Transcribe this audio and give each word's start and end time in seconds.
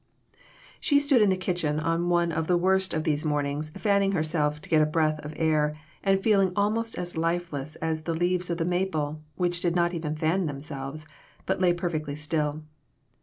She 0.79 0.99
stood 0.99 1.21
in 1.21 1.29
her 1.29 1.37
kitchen 1.37 1.79
on 1.79 2.09
one 2.09 2.31
of 2.31 2.47
the 2.47 2.57
worst 2.57 2.91
of 2.91 3.03
these 3.03 3.23
mornings, 3.23 3.69
fanning 3.77 4.13
herself 4.13 4.59
to 4.61 4.67
get 4.69 4.81
a 4.81 4.85
breath 4.87 5.23
of 5.23 5.33
air, 5.37 5.75
and 6.03 6.19
feeling 6.23 6.51
almost 6.55 6.97
as 6.97 7.15
lifeless 7.17 7.75
as 7.75 8.01
the 8.01 8.15
leaves 8.15 8.49
of 8.49 8.57
the 8.57 8.65
maple, 8.65 9.21
which 9.35 9.61
did 9.61 9.75
not 9.75 9.93
even 9.93 10.15
fan 10.15 10.47
themselves, 10.47 11.05
but 11.45 11.61
lay 11.61 11.71
perfectly 11.73 12.15
still. 12.15 12.63